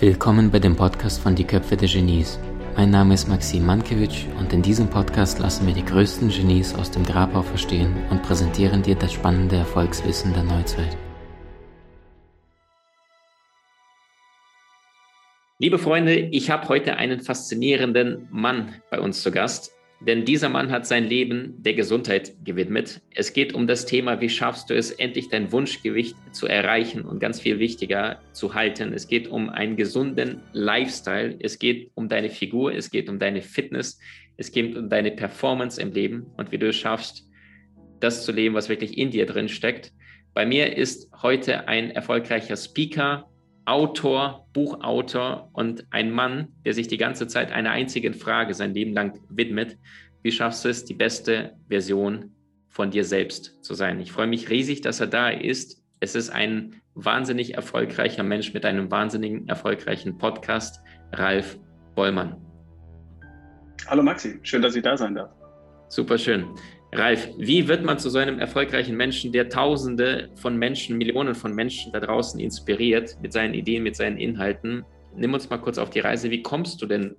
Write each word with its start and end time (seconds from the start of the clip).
Willkommen 0.00 0.50
bei 0.50 0.58
dem 0.58 0.76
Podcast 0.76 1.20
von 1.20 1.34
Die 1.34 1.44
Köpfe 1.44 1.76
der 1.76 1.86
Genies. 1.86 2.38
Mein 2.74 2.88
Name 2.88 3.12
ist 3.12 3.28
Maxim 3.28 3.66
Mankewitsch 3.66 4.24
und 4.38 4.50
in 4.50 4.62
diesem 4.62 4.88
Podcast 4.88 5.38
lassen 5.40 5.66
wir 5.66 5.74
die 5.74 5.84
größten 5.84 6.30
Genies 6.30 6.74
aus 6.74 6.90
dem 6.90 7.04
Grabau 7.04 7.42
verstehen 7.42 7.94
und 8.08 8.22
präsentieren 8.22 8.82
dir 8.82 8.94
das 8.94 9.12
spannende 9.12 9.56
Erfolgswissen 9.56 10.32
der 10.32 10.44
Neuzeit. 10.44 10.96
Liebe 15.58 15.78
Freunde, 15.78 16.16
ich 16.16 16.48
habe 16.48 16.66
heute 16.70 16.96
einen 16.96 17.20
faszinierenden 17.20 18.26
Mann 18.30 18.76
bei 18.90 19.00
uns 19.00 19.20
zu 19.20 19.30
Gast. 19.30 19.70
Denn 20.00 20.24
dieser 20.24 20.48
Mann 20.48 20.70
hat 20.70 20.86
sein 20.86 21.04
Leben 21.04 21.54
der 21.58 21.74
Gesundheit 21.74 22.32
gewidmet. 22.42 23.02
Es 23.14 23.34
geht 23.34 23.52
um 23.52 23.66
das 23.66 23.84
Thema, 23.84 24.20
wie 24.22 24.30
schaffst 24.30 24.70
du 24.70 24.74
es, 24.74 24.92
endlich 24.92 25.28
dein 25.28 25.52
Wunschgewicht 25.52 26.16
zu 26.32 26.46
erreichen 26.46 27.02
und 27.02 27.20
ganz 27.20 27.38
viel 27.38 27.58
wichtiger 27.58 28.18
zu 28.32 28.54
halten. 28.54 28.94
Es 28.94 29.08
geht 29.08 29.28
um 29.28 29.50
einen 29.50 29.76
gesunden 29.76 30.40
Lifestyle. 30.52 31.36
Es 31.40 31.58
geht 31.58 31.90
um 31.94 32.08
deine 32.08 32.30
Figur. 32.30 32.72
Es 32.74 32.90
geht 32.90 33.10
um 33.10 33.18
deine 33.18 33.42
Fitness. 33.42 33.98
Es 34.38 34.50
geht 34.50 34.74
um 34.74 34.88
deine 34.88 35.10
Performance 35.10 35.78
im 35.78 35.92
Leben 35.92 36.26
und 36.38 36.50
wie 36.50 36.56
du 36.56 36.68
es 36.68 36.76
schaffst, 36.76 37.28
das 38.00 38.24
zu 38.24 38.32
leben, 38.32 38.54
was 38.54 38.70
wirklich 38.70 38.96
in 38.96 39.10
dir 39.10 39.26
drin 39.26 39.50
steckt. 39.50 39.92
Bei 40.32 40.46
mir 40.46 40.78
ist 40.78 41.10
heute 41.22 41.68
ein 41.68 41.90
erfolgreicher 41.90 42.56
Speaker, 42.56 43.28
Autor, 43.70 44.48
Buchautor 44.52 45.48
und 45.52 45.86
ein 45.90 46.10
Mann, 46.10 46.48
der 46.64 46.74
sich 46.74 46.88
die 46.88 46.96
ganze 46.96 47.28
Zeit 47.28 47.52
einer 47.52 47.70
einzigen 47.70 48.14
Frage 48.14 48.52
sein 48.52 48.74
Leben 48.74 48.92
lang 48.92 49.20
widmet. 49.28 49.78
Wie 50.24 50.32
schaffst 50.32 50.64
du 50.64 50.70
es, 50.70 50.84
die 50.84 50.94
beste 50.94 51.54
Version 51.68 52.32
von 52.68 52.90
dir 52.90 53.04
selbst 53.04 53.62
zu 53.62 53.74
sein? 53.74 54.00
Ich 54.00 54.10
freue 54.10 54.26
mich 54.26 54.50
riesig, 54.50 54.80
dass 54.80 54.98
er 54.98 55.06
da 55.06 55.28
ist. 55.28 55.84
Es 56.00 56.16
ist 56.16 56.30
ein 56.30 56.82
wahnsinnig 56.94 57.54
erfolgreicher 57.54 58.24
Mensch 58.24 58.52
mit 58.52 58.66
einem 58.66 58.90
wahnsinnigen 58.90 59.46
erfolgreichen 59.46 60.18
Podcast, 60.18 60.80
Ralf 61.12 61.56
Bollmann. 61.94 62.44
Hallo 63.86 64.02
Maxi, 64.02 64.40
schön, 64.42 64.62
dass 64.62 64.74
ich 64.74 64.82
da 64.82 64.96
sein 64.96 65.14
darf. 65.14 65.30
Super 65.86 66.18
schön. 66.18 66.44
Ralf, 66.92 67.28
wie 67.38 67.68
wird 67.68 67.84
man 67.84 67.98
zu 67.98 68.10
so 68.10 68.18
einem 68.18 68.40
erfolgreichen 68.40 68.96
Menschen, 68.96 69.30
der 69.30 69.48
Tausende 69.48 70.28
von 70.34 70.56
Menschen, 70.56 70.98
Millionen 70.98 71.36
von 71.36 71.54
Menschen 71.54 71.92
da 71.92 72.00
draußen 72.00 72.40
inspiriert 72.40 73.16
mit 73.22 73.32
seinen 73.32 73.54
Ideen, 73.54 73.84
mit 73.84 73.94
seinen 73.94 74.18
Inhalten? 74.18 74.84
Nimm 75.14 75.32
uns 75.32 75.48
mal 75.48 75.58
kurz 75.58 75.78
auf 75.78 75.90
die 75.90 76.00
Reise. 76.00 76.30
Wie 76.30 76.42
kommst 76.42 76.82
du 76.82 76.86
denn 76.86 77.16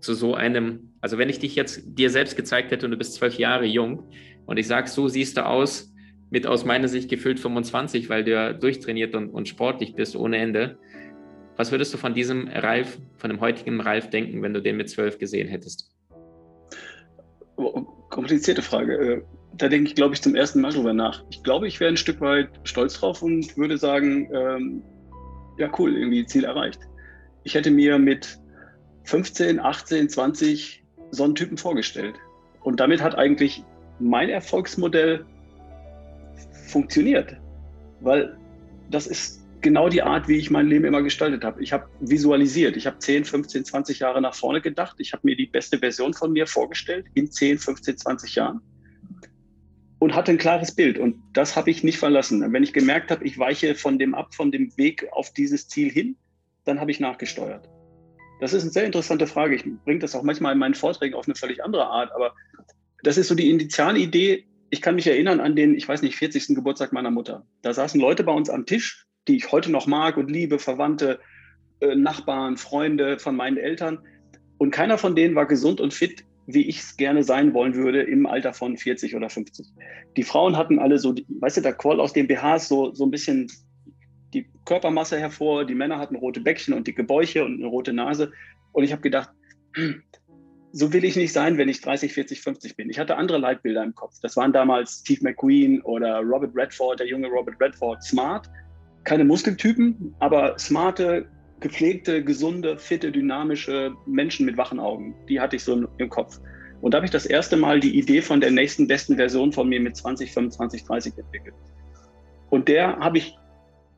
zu 0.00 0.14
so 0.14 0.34
einem, 0.34 0.92
also 1.00 1.18
wenn 1.18 1.28
ich 1.28 1.38
dich 1.38 1.54
jetzt 1.54 1.82
dir 1.84 2.10
selbst 2.10 2.36
gezeigt 2.36 2.72
hätte 2.72 2.86
und 2.86 2.92
du 2.92 2.98
bist 2.98 3.14
zwölf 3.14 3.38
Jahre 3.38 3.64
jung 3.64 4.10
und 4.46 4.56
ich 4.56 4.66
sage, 4.66 4.88
so 4.88 5.06
siehst 5.06 5.36
du 5.36 5.46
aus, 5.46 5.92
mit 6.30 6.46
aus 6.46 6.64
meiner 6.64 6.88
Sicht 6.88 7.08
gefüllt 7.08 7.40
25, 7.40 8.08
weil 8.08 8.24
du 8.24 8.32
ja 8.32 8.52
durchtrainiert 8.52 9.14
und, 9.14 9.30
und 9.30 9.48
sportlich 9.48 9.94
bist 9.94 10.16
ohne 10.16 10.38
Ende. 10.38 10.78
Was 11.56 11.70
würdest 11.70 11.94
du 11.94 11.98
von 11.98 12.12
diesem 12.12 12.48
Ralf, 12.48 12.98
von 13.16 13.30
dem 13.30 13.40
heutigen 13.40 13.80
Ralf 13.80 14.10
denken, 14.10 14.42
wenn 14.42 14.52
du 14.52 14.60
den 14.60 14.76
mit 14.76 14.90
zwölf 14.90 15.18
gesehen 15.18 15.48
hättest? 15.48 15.90
Komplizierte 18.08 18.62
Frage. 18.62 18.94
Äh, 18.94 19.22
da 19.56 19.68
denke 19.68 19.88
ich, 19.88 19.94
glaube 19.94 20.14
ich, 20.14 20.22
zum 20.22 20.34
ersten 20.34 20.60
Mal 20.60 20.72
drüber 20.72 20.92
nach. 20.92 21.24
Ich 21.30 21.42
glaube, 21.42 21.66
ich 21.66 21.80
wäre 21.80 21.90
ein 21.90 21.96
Stück 21.96 22.20
weit 22.20 22.48
stolz 22.64 22.94
drauf 22.94 23.22
und 23.22 23.56
würde 23.56 23.76
sagen, 23.76 24.28
ähm, 24.32 24.82
ja 25.58 25.70
cool, 25.78 25.96
irgendwie 25.96 26.24
Ziel 26.26 26.44
erreicht. 26.44 26.80
Ich 27.44 27.54
hätte 27.54 27.70
mir 27.70 27.98
mit 27.98 28.38
15, 29.04 29.58
18, 29.58 30.08
20 30.08 30.84
so 31.10 31.24
einen 31.24 31.34
Typen 31.34 31.56
vorgestellt. 31.56 32.14
Und 32.62 32.78
damit 32.80 33.02
hat 33.02 33.16
eigentlich 33.16 33.64
mein 33.98 34.28
Erfolgsmodell 34.28 35.24
funktioniert. 36.68 37.36
Weil 38.00 38.36
das 38.90 39.06
ist 39.06 39.40
genau 39.60 39.88
die 39.88 40.02
Art, 40.02 40.28
wie 40.28 40.36
ich 40.36 40.50
mein 40.50 40.66
Leben 40.66 40.84
immer 40.84 41.02
gestaltet 41.02 41.44
habe. 41.44 41.62
Ich 41.62 41.72
habe 41.72 41.88
visualisiert. 42.00 42.76
Ich 42.76 42.86
habe 42.86 42.98
10, 42.98 43.24
15, 43.24 43.64
20 43.64 43.98
Jahre 44.00 44.20
nach 44.20 44.34
vorne 44.34 44.60
gedacht. 44.60 44.96
Ich 44.98 45.12
habe 45.12 45.22
mir 45.24 45.36
die 45.36 45.46
beste 45.46 45.78
Version 45.78 46.14
von 46.14 46.32
mir 46.32 46.46
vorgestellt 46.46 47.06
in 47.14 47.30
10, 47.30 47.58
15, 47.58 47.98
20 47.98 48.34
Jahren 48.34 48.60
und 49.98 50.14
hatte 50.14 50.32
ein 50.32 50.38
klares 50.38 50.74
Bild. 50.74 50.98
Und 50.98 51.16
das 51.32 51.56
habe 51.56 51.70
ich 51.70 51.82
nicht 51.82 51.98
verlassen. 51.98 52.52
Wenn 52.52 52.62
ich 52.62 52.72
gemerkt 52.72 53.10
habe, 53.10 53.24
ich 53.24 53.38
weiche 53.38 53.74
von 53.74 53.98
dem 53.98 54.14
ab, 54.14 54.34
von 54.34 54.52
dem 54.52 54.76
Weg 54.76 55.06
auf 55.12 55.32
dieses 55.32 55.68
Ziel 55.68 55.90
hin, 55.90 56.16
dann 56.64 56.80
habe 56.80 56.90
ich 56.90 57.00
nachgesteuert. 57.00 57.68
Das 58.40 58.52
ist 58.52 58.62
eine 58.62 58.70
sehr 58.70 58.84
interessante 58.84 59.26
Frage. 59.26 59.56
Ich 59.56 59.64
bringe 59.84 59.98
das 59.98 60.14
auch 60.14 60.22
manchmal 60.22 60.52
in 60.52 60.58
meinen 60.58 60.74
Vorträgen 60.74 61.14
auf 61.14 61.26
eine 61.26 61.34
völlig 61.34 61.64
andere 61.64 61.86
Art. 61.86 62.12
Aber 62.12 62.34
das 63.02 63.18
ist 63.18 63.28
so 63.28 63.34
die 63.34 63.50
Initialidee. 63.50 64.46
Ich 64.70 64.82
kann 64.82 64.94
mich 64.94 65.06
erinnern 65.06 65.40
an 65.40 65.56
den, 65.56 65.74
ich 65.74 65.88
weiß 65.88 66.02
nicht, 66.02 66.16
40. 66.16 66.54
Geburtstag 66.54 66.92
meiner 66.92 67.10
Mutter. 67.10 67.46
Da 67.62 67.72
saßen 67.72 68.00
Leute 68.00 68.22
bei 68.22 68.32
uns 68.32 68.50
am 68.50 68.66
Tisch 68.66 69.07
die 69.28 69.36
ich 69.36 69.52
heute 69.52 69.70
noch 69.70 69.86
mag 69.86 70.16
und 70.16 70.30
liebe, 70.30 70.58
Verwandte, 70.58 71.20
äh, 71.80 71.94
Nachbarn, 71.94 72.56
Freunde 72.56 73.18
von 73.18 73.36
meinen 73.36 73.56
Eltern. 73.56 73.98
Und 74.58 74.70
keiner 74.70 74.98
von 74.98 75.14
denen 75.14 75.34
war 75.34 75.46
gesund 75.46 75.80
und 75.80 75.94
fit, 75.94 76.24
wie 76.46 76.66
ich 76.66 76.80
es 76.80 76.96
gerne 76.96 77.22
sein 77.22 77.54
wollen 77.54 77.74
würde 77.74 78.02
im 78.02 78.26
Alter 78.26 78.54
von 78.54 78.76
40 78.76 79.14
oder 79.14 79.28
50. 79.28 79.66
Die 80.16 80.22
Frauen 80.22 80.56
hatten 80.56 80.78
alle 80.78 80.98
so, 80.98 81.14
weißt 81.28 81.58
du, 81.58 81.60
da 81.60 81.72
quoll 81.72 82.00
aus 82.00 82.12
den 82.12 82.26
BHs 82.26 82.68
so, 82.68 82.92
so 82.94 83.04
ein 83.04 83.10
bisschen 83.10 83.48
die 84.32 84.46
Körpermasse 84.64 85.18
hervor. 85.18 85.64
Die 85.64 85.74
Männer 85.74 85.98
hatten 85.98 86.16
rote 86.16 86.40
Bäckchen 86.40 86.74
und 86.74 86.86
dicke 86.86 87.04
Bäuche 87.04 87.44
und 87.44 87.58
eine 87.58 87.66
rote 87.66 87.92
Nase. 87.92 88.32
Und 88.72 88.84
ich 88.84 88.92
habe 88.92 89.02
gedacht, 89.02 89.30
so 90.72 90.92
will 90.92 91.04
ich 91.04 91.16
nicht 91.16 91.32
sein, 91.32 91.58
wenn 91.58 91.68
ich 91.68 91.80
30, 91.80 92.12
40, 92.12 92.40
50 92.40 92.76
bin. 92.76 92.90
Ich 92.90 92.98
hatte 92.98 93.16
andere 93.16 93.38
Leitbilder 93.38 93.82
im 93.82 93.94
Kopf. 93.94 94.14
Das 94.22 94.36
waren 94.36 94.52
damals 94.52 95.00
Steve 95.00 95.20
McQueen 95.22 95.80
oder 95.82 96.20
Robert 96.20 96.54
Redford, 96.54 97.00
der 97.00 97.06
junge 97.06 97.28
Robert 97.28 97.60
Redford, 97.60 98.02
smart, 98.02 98.48
keine 99.04 99.24
Muskeltypen, 99.24 100.14
aber 100.18 100.58
smarte, 100.58 101.26
gepflegte, 101.60 102.22
gesunde, 102.22 102.78
fitte, 102.78 103.10
dynamische 103.10 103.92
Menschen 104.06 104.46
mit 104.46 104.56
wachen 104.56 104.78
Augen. 104.78 105.14
Die 105.28 105.40
hatte 105.40 105.56
ich 105.56 105.64
so 105.64 105.88
im 105.98 106.08
Kopf. 106.08 106.40
Und 106.80 106.94
da 106.94 106.98
habe 106.98 107.06
ich 107.06 107.10
das 107.10 107.26
erste 107.26 107.56
Mal 107.56 107.80
die 107.80 107.98
Idee 107.98 108.22
von 108.22 108.40
der 108.40 108.50
nächsten 108.50 108.86
besten 108.86 109.16
Version 109.16 109.52
von 109.52 109.68
mir 109.68 109.80
mit 109.80 109.96
20, 109.96 110.32
25, 110.32 110.84
30 110.84 111.18
entwickelt. 111.18 111.54
Und 112.50 112.68
der 112.68 112.98
habe 112.98 113.18
ich, 113.18 113.36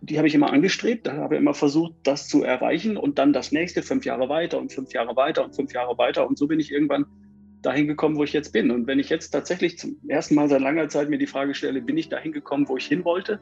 die 0.01 0.17
habe 0.17 0.29
ich 0.29 0.35
immer 0.35 0.53
angestrebt, 0.53 1.07
da 1.07 1.17
habe 1.17 1.35
ich 1.35 1.41
immer 1.41 1.55
versucht, 1.55 1.95
das 2.05 2.27
zu 2.27 2.43
erreichen 2.43 2.97
und 2.97 3.19
dann 3.19 3.33
das 3.33 3.53
nächste 3.53 3.83
fünf 3.83 4.07
Jahre 4.07 4.29
weiter 4.29 4.59
und 4.59 4.73
fünf 4.73 4.93
Jahre 4.95 5.15
weiter 5.17 5.45
und 5.45 5.55
fünf 5.55 5.75
Jahre 5.75 5.99
weiter. 5.99 6.27
Und 6.27 6.39
so 6.39 6.47
bin 6.47 6.59
ich 6.59 6.73
irgendwann 6.73 7.05
dahin 7.61 7.87
gekommen, 7.87 8.17
wo 8.17 8.25
ich 8.25 8.33
jetzt 8.33 8.53
bin. 8.53 8.71
Und 8.71 8.87
wenn 8.87 8.99
ich 8.99 9.11
jetzt 9.11 9.31
tatsächlich 9.31 9.79
zum 9.79 9.97
ersten 10.09 10.35
Mal 10.35 10.49
seit 10.49 10.63
langer 10.63 10.89
Zeit 10.89 11.11
mir 11.11 11.19
die 11.19 11.27
Frage 11.27 11.55
stelle, 11.55 11.83
bin 11.83 11.99
ich 11.99 12.09
dahin 12.09 12.33
gekommen, 12.33 12.67
wo 12.69 12.79
ich 12.79 12.87
hin 12.87 13.05
wollte? 13.05 13.41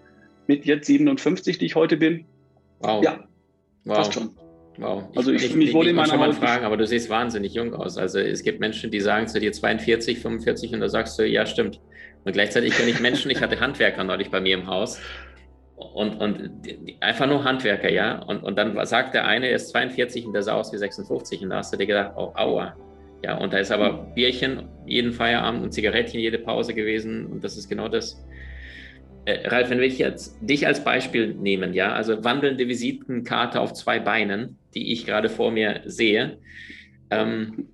Mit 0.48 0.64
jetzt 0.64 0.86
57, 0.86 1.59
die 1.59 1.66
ich 1.66 1.76
heute 1.76 1.97
bin. 1.97 2.25
Wow. 2.81 3.04
Ja, 3.04 3.25
wow. 3.84 3.97
fast 3.97 4.14
schon. 4.14 4.31
Wow. 4.78 5.04
Also 5.16 5.32
ich, 5.32 5.44
ich 5.44 5.54
mich 5.54 5.75
wohl 5.75 5.88
in 5.88 5.97
meiner 5.97 6.09
schon 6.09 6.19
mal 6.19 6.32
fragen, 6.32 6.64
aber 6.64 6.76
du 6.76 6.86
siehst 6.86 7.10
wahnsinnig 7.10 7.54
jung 7.54 7.75
aus. 7.75 7.98
Also 7.98 8.19
es 8.19 8.42
gibt 8.42 8.60
Menschen, 8.60 8.91
die 8.91 9.00
sagen 9.00 9.26
zu 9.26 9.41
dir 9.41 9.53
42, 9.53 10.19
45 10.19 10.75
und 10.75 10.81
da 10.81 10.88
sagst 10.88 11.19
du, 11.19 11.26
ja, 11.26 11.47
stimmt. 11.47 11.81
Und 12.25 12.32
gleichzeitig 12.32 12.76
kenne 12.76 12.91
ich 12.91 13.00
Menschen, 13.00 13.31
ich 13.31 13.41
hatte 13.41 13.60
Handwerker 13.60 14.04
neulich 14.04 14.31
bei 14.31 14.41
mir 14.41 14.56
im 14.56 14.66
Haus 14.66 15.00
und, 15.78 16.20
und 16.20 16.50
einfach 17.00 17.26
nur 17.26 17.44
Handwerker, 17.44 17.91
ja. 17.91 18.19
Und, 18.22 18.42
und 18.42 18.56
dann 18.56 18.84
sagt 18.87 19.14
der 19.14 19.26
eine, 19.26 19.48
er 19.48 19.56
ist 19.56 19.70
42 19.70 20.26
und 20.26 20.32
der 20.32 20.42
sah 20.42 20.54
aus 20.54 20.72
wie 20.72 20.78
56 20.78 21.42
und 21.42 21.50
da 21.50 21.56
hast 21.56 21.72
du 21.72 21.76
dir 21.76 21.87
gedacht, 21.87 22.12
oh, 22.16 22.32
aua. 22.34 22.76
Ja, 23.25 23.37
und 23.37 23.53
da 23.53 23.58
ist 23.58 23.72
aber 23.72 24.12
Bierchen 24.14 24.69
jeden 24.87 25.12
Feierabend 25.12 25.62
und 25.62 25.72
Zigarettchen 25.72 26.20
jede 26.20 26.38
Pause 26.38 26.75
gewesen 26.75 27.26
und 27.26 27.42
das 27.42 27.56
ist 27.56 27.69
genau 27.69 27.88
das, 27.88 28.25
äh, 29.24 29.48
Ralf, 29.48 29.70
wenn 29.70 29.80
wir 29.80 29.88
jetzt 29.88 30.36
dich 30.40 30.66
als 30.66 30.84
Beispiel 30.84 31.34
nehmen, 31.34 31.74
ja, 31.74 31.92
also 31.92 32.24
wandelnde 32.24 32.68
Visitenkarte 32.68 33.60
auf 33.60 33.72
zwei 33.74 33.98
Beinen, 33.98 34.58
die 34.74 34.92
ich 34.92 35.06
gerade 35.06 35.28
vor 35.28 35.50
mir 35.50 35.82
sehe, 35.84 36.38
ähm, 37.10 37.68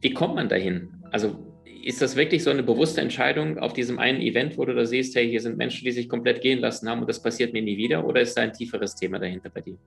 wie 0.00 0.12
kommt 0.12 0.34
man 0.34 0.48
dahin? 0.48 0.88
Also 1.10 1.46
ist 1.84 2.02
das 2.02 2.16
wirklich 2.16 2.42
so 2.42 2.50
eine 2.50 2.64
bewusste 2.64 3.00
Entscheidung 3.00 3.58
auf 3.58 3.72
diesem 3.72 4.00
einen 4.00 4.20
Event, 4.20 4.58
wo 4.58 4.64
du 4.64 4.74
da 4.74 4.84
siehst, 4.84 5.14
hey, 5.14 5.28
hier 5.28 5.40
sind 5.40 5.56
Menschen, 5.56 5.84
die 5.84 5.92
sich 5.92 6.08
komplett 6.08 6.40
gehen 6.40 6.58
lassen 6.58 6.88
haben 6.88 7.00
und 7.00 7.08
das 7.08 7.22
passiert 7.22 7.52
mir 7.52 7.62
nie 7.62 7.76
wieder? 7.76 8.04
Oder 8.04 8.22
ist 8.22 8.36
da 8.36 8.42
ein 8.42 8.52
tieferes 8.52 8.96
Thema 8.96 9.20
dahinter 9.20 9.50
bei 9.50 9.60
dir? 9.60 9.78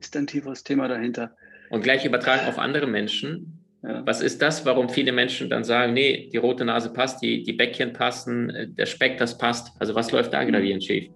Ist 0.00 0.16
ein 0.16 0.26
tieferes 0.26 0.64
Thema 0.64 0.88
dahinter. 0.88 1.36
Und 1.68 1.82
gleich 1.82 2.04
übertragen 2.04 2.46
auf 2.48 2.58
andere 2.58 2.86
Menschen. 2.86 3.61
Ja. 3.82 4.06
Was 4.06 4.20
ist 4.20 4.40
das, 4.40 4.64
warum 4.64 4.88
viele 4.88 5.10
Menschen 5.10 5.50
dann 5.50 5.64
sagen, 5.64 5.92
nee, 5.92 6.28
die 6.32 6.36
rote 6.36 6.64
Nase 6.64 6.92
passt, 6.92 7.20
die, 7.20 7.42
die 7.42 7.52
Bäckchen 7.52 7.92
passen, 7.92 8.50
äh, 8.50 8.68
der 8.68 8.86
Speck, 8.86 9.18
das 9.18 9.36
passt? 9.36 9.72
Also 9.80 9.94
was 9.94 10.12
läuft 10.12 10.32
da 10.32 10.44
gravierend 10.44 10.84
schief? 10.84 11.10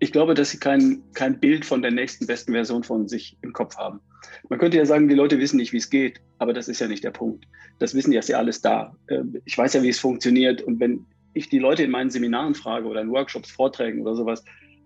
Ich 0.00 0.10
glaube, 0.12 0.34
dass 0.34 0.50
sie 0.50 0.58
kein, 0.58 1.02
kein 1.14 1.38
Bild 1.38 1.64
von 1.64 1.82
der 1.82 1.90
nächsten 1.92 2.26
besten 2.26 2.52
Version 2.52 2.82
von 2.82 3.06
sich 3.06 3.36
im 3.42 3.52
Kopf 3.52 3.76
haben. 3.76 4.00
Man 4.48 4.58
könnte 4.58 4.78
ja 4.78 4.86
sagen, 4.86 5.08
die 5.08 5.14
Leute 5.14 5.38
wissen 5.38 5.58
nicht, 5.58 5.72
wie 5.72 5.76
es 5.76 5.90
geht, 5.90 6.20
aber 6.38 6.52
das 6.52 6.68
ist 6.68 6.80
ja 6.80 6.88
nicht 6.88 7.04
der 7.04 7.10
Punkt. 7.10 7.46
Das 7.78 7.94
wissen 7.94 8.10
ja, 8.10 8.18
ist 8.18 8.28
ja 8.28 8.38
alles 8.38 8.60
da. 8.60 8.96
Ähm, 9.08 9.40
ich 9.44 9.56
weiß 9.56 9.74
ja, 9.74 9.82
wie 9.82 9.90
es 9.90 10.00
funktioniert. 10.00 10.62
Und 10.62 10.80
wenn 10.80 11.06
ich 11.34 11.48
die 11.48 11.58
Leute 11.58 11.84
in 11.84 11.90
meinen 11.90 12.10
Seminaren 12.10 12.54
frage 12.54 12.88
oder 12.88 13.00
in 13.00 13.10
Workshops, 13.10 13.50
Vorträgen 13.50 14.02
oder 14.02 14.16
sowas, 14.16 14.42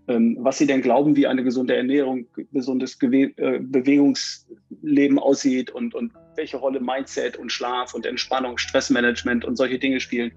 ähm, 0.09 0.37
was 0.41 0.59
sie 0.59 0.67
denn 0.67 0.83
glauben, 0.83 1.17
wie 1.17 1.27
eine 1.27 1.43
gesunde 1.43 1.75
Ernährung, 1.77 2.27
gesundes 2.53 2.99
äh, 3.01 3.59
Bewegungsleben 3.61 5.19
aussieht 5.19 5.71
und, 5.71 5.95
und 5.95 6.13
welche 6.37 6.57
Rolle 6.57 6.81
Mindset 6.81 7.37
und 7.37 7.51
Schlaf 7.51 7.95
und 7.95 8.07
Entspannung, 8.07 8.59
Stressmanagement 8.59 9.45
und 9.45 9.57
solche 9.57 9.79
Dinge 9.79 10.01
spielen, 10.01 10.33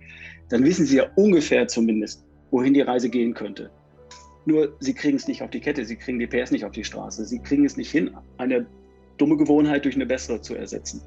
dann 0.49 0.63
wissen 0.63 0.85
sie 0.85 0.97
ja 0.97 1.09
ungefähr 1.15 1.67
zumindest, 1.67 2.25
wohin 2.51 2.73
die 2.73 2.81
Reise 2.81 3.09
gehen 3.09 3.33
könnte. 3.33 3.69
Nur 4.45 4.75
sie 4.79 4.93
kriegen 4.93 5.17
es 5.17 5.27
nicht 5.27 5.41
auf 5.41 5.49
die 5.49 5.59
Kette, 5.59 5.83
sie 5.83 5.97
kriegen 5.97 6.19
die 6.19 6.27
PS 6.27 6.51
nicht 6.51 6.63
auf 6.63 6.71
die 6.71 6.83
Straße, 6.83 7.25
sie 7.25 7.39
kriegen 7.39 7.65
es 7.65 7.75
nicht 7.75 7.91
hin, 7.91 8.15
eine 8.37 8.65
dumme 9.17 9.35
Gewohnheit 9.35 9.83
durch 9.83 9.95
eine 9.95 10.05
bessere 10.05 10.41
zu 10.41 10.55
ersetzen. 10.55 11.01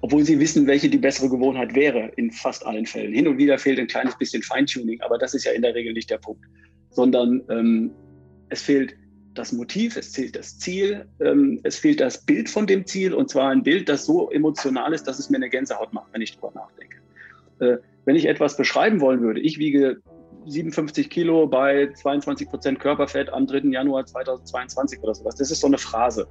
Obwohl 0.00 0.24
sie 0.24 0.40
wissen, 0.40 0.66
welche 0.66 0.90
die 0.90 0.98
bessere 0.98 1.28
Gewohnheit 1.28 1.76
wäre 1.76 2.10
in 2.16 2.32
fast 2.32 2.66
allen 2.66 2.86
Fällen. 2.86 3.12
Hin 3.12 3.28
und 3.28 3.38
wieder 3.38 3.58
fehlt 3.58 3.78
ein 3.78 3.86
kleines 3.86 4.18
bisschen 4.18 4.42
Feintuning, 4.42 5.00
aber 5.02 5.18
das 5.18 5.34
ist 5.34 5.44
ja 5.44 5.52
in 5.52 5.62
der 5.62 5.74
Regel 5.74 5.92
nicht 5.92 6.10
der 6.10 6.18
Punkt. 6.18 6.44
Sondern 6.90 7.42
ähm, 7.48 7.92
es 8.48 8.62
fehlt 8.62 8.96
das 9.34 9.52
Motiv, 9.52 9.96
es 9.96 10.14
fehlt 10.14 10.36
das 10.36 10.58
Ziel, 10.58 11.06
ähm, 11.20 11.60
es 11.62 11.78
fehlt 11.78 12.00
das 12.00 12.18
Bild 12.24 12.48
von 12.48 12.66
dem 12.66 12.86
Ziel 12.86 13.14
und 13.14 13.30
zwar 13.30 13.50
ein 13.50 13.62
Bild, 13.62 13.88
das 13.88 14.04
so 14.04 14.30
emotional 14.30 14.92
ist, 14.92 15.04
dass 15.04 15.18
es 15.18 15.30
mir 15.30 15.36
eine 15.36 15.48
Gänsehaut 15.48 15.92
macht, 15.92 16.12
wenn 16.12 16.22
ich 16.22 16.32
drüber 16.32 16.52
nachdenke. 16.54 16.96
Äh, 17.60 17.78
wenn 18.04 18.16
ich 18.16 18.26
etwas 18.26 18.56
beschreiben 18.56 19.00
wollen 19.00 19.20
würde, 19.20 19.40
ich 19.40 19.58
wiege 19.58 20.02
57 20.46 21.08
Kilo 21.08 21.46
bei 21.46 21.92
22 21.92 22.48
Prozent 22.48 22.80
Körperfett 22.80 23.32
am 23.32 23.46
3. 23.46 23.68
Januar 23.70 24.06
2022 24.06 25.00
oder 25.00 25.14
sowas. 25.14 25.36
Das 25.36 25.50
ist 25.50 25.60
so 25.60 25.66
eine 25.66 25.78
Phrase. 25.78 26.26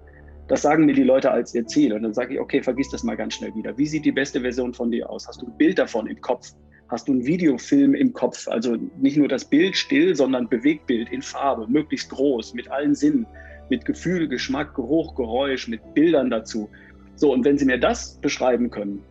Das 0.47 0.62
sagen 0.62 0.86
mir 0.86 0.94
die 0.94 1.04
Leute 1.04 1.31
als 1.31 1.56
ihr 1.56 1.65
Ziel. 1.65 1.94
Und 1.94 2.04
dann 2.04 2.13
sage 2.13 2.33
ich, 2.33 2.39
okay, 2.39 2.62
vergiss 2.62 2.89
das 2.89 3.04
mal 3.04 3.15
ganz 3.15 3.36
schnell 3.36 3.56
wieder. 3.56 3.77
Wie 3.77 3.88
sieht 3.88 4.04
die 4.04 4.12
beste 4.12 4.42
Version 4.42 4.74
von 4.74 4.92
dir 4.92 5.09
aus? 5.09 5.27
Hast 5.27 5.42
du 5.42 5.45
ein 5.45 5.57
Bild 5.57 5.80
davon 5.80 6.07
im 6.07 6.19
Kopf? 6.19 6.51
Hast 6.92 7.08
du 7.08 7.14
einen 7.14 7.26
Videofilm 7.26 7.96
im 7.96 8.12
Kopf? 8.12 8.50
Also 8.50 8.76
nicht 9.00 9.16
nur 9.16 9.30
das 9.30 9.46
Bild 9.46 9.78
still, 9.78 10.14
sondern 10.14 10.50
Bewegtbild 10.50 11.10
in 11.10 11.22
Farbe, 11.22 11.66
möglichst 11.68 12.10
groß, 12.10 12.54
mit 12.54 12.70
allen 12.70 12.96
Sinnen, 12.96 13.26
mit 13.70 13.86
Gefühl, 13.86 14.28
Geschmack, 14.28 14.76
Geruch, 14.76 15.16
Geräusch, 15.16 15.70
mit 15.70 15.94
Bildern 15.94 16.30
dazu. 16.30 16.70
So, 17.16 17.32
und 17.32 17.46
wenn 17.46 17.58
Sie 17.58 17.64
mir 17.64 17.80
das 17.80 18.20
beschreiben 18.20 18.70
können, 18.70 19.02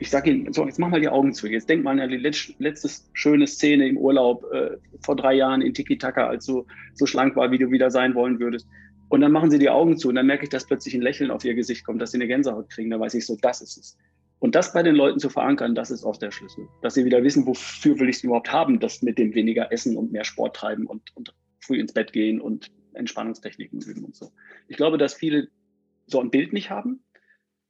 ich 0.00 0.10
sage 0.10 0.30
Ihnen, 0.30 0.52
so, 0.52 0.66
jetzt 0.66 0.80
mach 0.80 0.88
mal 0.88 1.00
die 1.00 1.08
Augen 1.08 1.32
zu. 1.32 1.46
Jetzt 1.46 1.68
denk 1.68 1.84
mal 1.84 2.00
an 2.00 2.10
die 2.10 2.16
letzte 2.16 2.88
schöne 3.12 3.46
Szene 3.46 3.88
im 3.88 3.98
Urlaub 3.98 4.44
äh, 4.52 4.76
vor 5.00 5.14
drei 5.14 5.34
Jahren 5.34 5.62
in 5.62 5.74
Tiki 5.74 5.96
Taka, 5.96 6.26
als 6.26 6.44
du 6.44 6.66
so 6.94 7.06
schlank 7.06 7.36
war, 7.36 7.52
wie 7.52 7.58
du 7.58 7.70
wieder 7.70 7.92
sein 7.92 8.16
wollen 8.16 8.40
würdest. 8.40 8.66
Und 9.08 9.20
dann 9.20 9.32
machen 9.32 9.50
sie 9.50 9.58
die 9.60 9.70
Augen 9.70 9.96
zu 9.96 10.08
und 10.08 10.16
dann 10.16 10.26
merke 10.26 10.44
ich, 10.44 10.50
dass 10.50 10.66
plötzlich 10.66 10.94
ein 10.94 11.02
Lächeln 11.02 11.30
auf 11.30 11.44
ihr 11.44 11.54
Gesicht 11.54 11.84
kommt, 11.84 12.02
dass 12.02 12.10
sie 12.10 12.18
eine 12.18 12.26
Gänsehaut 12.26 12.68
kriegen. 12.68 12.90
Da 12.90 12.98
weiß 12.98 13.14
ich 13.14 13.26
so, 13.26 13.36
das 13.40 13.62
ist 13.62 13.78
es. 13.78 13.96
Und 14.40 14.54
das 14.54 14.72
bei 14.72 14.82
den 14.82 14.94
Leuten 14.94 15.18
zu 15.18 15.30
verankern, 15.30 15.74
das 15.74 15.90
ist 15.90 16.04
auch 16.04 16.16
der 16.16 16.30
Schlüssel. 16.30 16.68
Dass 16.82 16.94
sie 16.94 17.04
wieder 17.04 17.22
wissen, 17.24 17.46
wofür 17.46 17.98
will 17.98 18.08
ich 18.08 18.16
es 18.16 18.24
überhaupt 18.24 18.52
haben, 18.52 18.78
das 18.78 19.02
mit 19.02 19.18
dem 19.18 19.34
weniger 19.34 19.72
Essen 19.72 19.96
und 19.96 20.12
mehr 20.12 20.24
Sport 20.24 20.56
treiben 20.56 20.86
und, 20.86 21.16
und 21.16 21.34
früh 21.60 21.80
ins 21.80 21.92
Bett 21.92 22.12
gehen 22.12 22.40
und 22.40 22.70
Entspannungstechniken 22.94 23.80
üben 23.80 24.04
und 24.04 24.14
so. 24.14 24.30
Ich 24.68 24.76
glaube, 24.76 24.98
dass 24.98 25.14
viele 25.14 25.48
so 26.06 26.20
ein 26.20 26.30
Bild 26.30 26.52
nicht 26.52 26.70
haben 26.70 27.02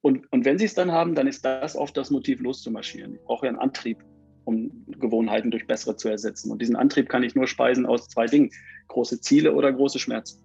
und, 0.00 0.30
und 0.32 0.44
wenn 0.44 0.58
sie 0.58 0.64
es 0.64 0.74
dann 0.74 0.92
haben, 0.92 1.14
dann 1.14 1.26
ist 1.26 1.44
das 1.44 1.76
oft 1.76 1.96
das 1.96 2.10
Motiv, 2.10 2.40
loszumarschieren. 2.40 3.14
Ich 3.14 3.22
brauche 3.22 3.46
ja 3.46 3.50
einen 3.50 3.58
Antrieb, 3.58 3.98
um 4.44 4.84
Gewohnheiten 4.86 5.50
durch 5.50 5.66
bessere 5.66 5.96
zu 5.96 6.08
ersetzen. 6.08 6.50
Und 6.50 6.62
diesen 6.62 6.76
Antrieb 6.76 7.08
kann 7.08 7.22
ich 7.22 7.34
nur 7.34 7.46
speisen 7.46 7.86
aus 7.86 8.08
zwei 8.08 8.26
Dingen. 8.26 8.50
Große 8.88 9.20
Ziele 9.20 9.52
oder 9.54 9.72
große 9.72 9.98
Schmerzen. 9.98 10.42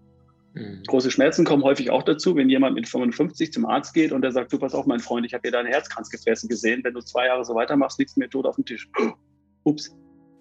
Mhm. 0.53 0.83
Große 0.87 1.11
Schmerzen 1.11 1.45
kommen 1.45 1.63
häufig 1.63 1.89
auch 1.89 2.03
dazu, 2.03 2.35
wenn 2.35 2.49
jemand 2.49 2.75
mit 2.75 2.87
55 2.87 3.51
zum 3.51 3.65
Arzt 3.65 3.93
geht 3.93 4.11
und 4.11 4.21
der 4.21 4.31
sagt, 4.31 4.53
du 4.53 4.59
pass 4.59 4.75
auf, 4.75 4.85
mein 4.85 4.99
Freund, 4.99 5.25
ich 5.25 5.33
habe 5.33 5.41
hier 5.43 5.51
deine 5.51 5.69
Herzkranzgefäße 5.69 6.47
gesehen. 6.47 6.81
Wenn 6.83 6.93
du 6.93 7.01
zwei 7.01 7.27
Jahre 7.27 7.43
so 7.43 7.55
weitermachst, 7.55 7.99
liegst 7.99 8.15
du 8.15 8.19
mir 8.19 8.29
tot 8.29 8.45
auf 8.45 8.55
dem 8.55 8.65
Tisch. 8.65 8.89
Ups, 9.63 9.95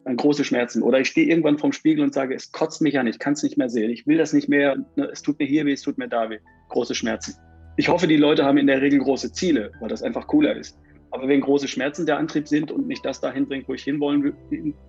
dann 0.04 0.16
große 0.16 0.44
Schmerzen. 0.44 0.82
Oder 0.82 1.00
ich 1.00 1.08
stehe 1.08 1.28
irgendwann 1.28 1.58
vorm 1.58 1.72
Spiegel 1.72 2.04
und 2.04 2.12
sage, 2.12 2.34
es 2.34 2.52
kotzt 2.52 2.82
mich 2.82 2.98
an, 2.98 3.06
ich 3.06 3.18
kann 3.18 3.34
es 3.34 3.42
nicht 3.42 3.56
mehr 3.56 3.68
sehen, 3.68 3.90
ich 3.90 4.06
will 4.06 4.18
das 4.18 4.32
nicht 4.32 4.48
mehr, 4.48 4.76
ne, 4.96 5.08
es 5.12 5.22
tut 5.22 5.38
mir 5.38 5.46
hier 5.46 5.64
weh, 5.64 5.72
es 5.72 5.82
tut 5.82 5.98
mir 5.98 6.08
da 6.08 6.28
weh. 6.28 6.38
Große 6.68 6.94
Schmerzen. 6.94 7.36
Ich 7.76 7.88
hoffe, 7.88 8.06
die 8.06 8.16
Leute 8.16 8.44
haben 8.44 8.58
in 8.58 8.66
der 8.66 8.82
Regel 8.82 8.98
große 8.98 9.32
Ziele, 9.32 9.72
weil 9.80 9.88
das 9.88 10.02
einfach 10.02 10.26
cooler 10.26 10.54
ist. 10.56 10.78
Aber 11.10 11.28
wenn 11.28 11.40
große 11.40 11.68
Schmerzen 11.68 12.06
der 12.06 12.18
Antrieb 12.18 12.48
sind 12.48 12.70
und 12.70 12.86
mich 12.86 13.00
das 13.02 13.20
dahin 13.20 13.46
bringt, 13.46 13.68
wo 13.68 13.74
ich 13.74 13.84
hinwollen, 13.84 14.34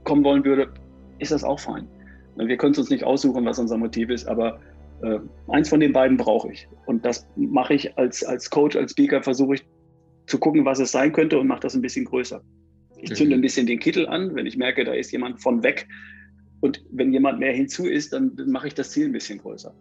kommen 0.04 0.24
wollen 0.24 0.44
würde, 0.44 0.74
ist 1.20 1.32
das 1.32 1.44
auch 1.44 1.60
fein. 1.60 1.88
Wir 2.36 2.58
können 2.58 2.72
es 2.72 2.80
uns 2.80 2.90
nicht 2.90 3.04
aussuchen, 3.04 3.46
was 3.46 3.60
unser 3.60 3.78
Motiv 3.78 4.10
ist, 4.10 4.26
aber 4.26 4.60
äh, 5.04 5.20
eins 5.50 5.70
von 5.70 5.80
den 5.80 5.94
beiden 5.94 6.18
brauche 6.18 6.52
ich. 6.52 6.68
Und 6.86 7.06
das 7.06 7.28
mache 7.36 7.74
ich 7.74 7.98
als, 7.98 8.24
als 8.24 8.50
Coach, 8.50 8.76
als 8.76 8.92
Speaker, 8.92 9.22
versuche 9.22 9.56
ich 9.56 9.66
zu 10.28 10.40
gucken, 10.40 10.66
was 10.66 10.80
es 10.80 10.92
sein 10.92 11.12
könnte 11.12 11.38
und 11.38 11.48
mache 11.48 11.62
das 11.62 11.76
ein 11.76 11.82
bisschen 11.82 12.06
größer. 12.06 12.42
Ich 12.98 13.14
zünde 13.14 13.36
mhm. 13.36 13.40
ein 13.40 13.42
bisschen 13.42 13.68
den 13.68 13.80
Kittel 13.80 14.08
an, 14.08 14.34
wenn 14.36 14.46
ich 14.46 14.58
merke, 14.58 14.86
da 14.86 14.94
ist 14.94 15.12
jemand 15.12 15.42
von 15.42 15.62
weg. 15.64 15.88
Und 16.62 16.82
wenn 16.92 17.12
jemand 17.12 17.40
mehr 17.40 17.52
hinzu 17.52 17.86
ist, 17.86 18.14
dann 18.14 18.32
mache 18.48 18.68
ich 18.68 18.74
das 18.74 18.92
Ziel 18.92 19.08
ein 19.08 19.12
bisschen 19.12 19.40
größer. 19.40 19.74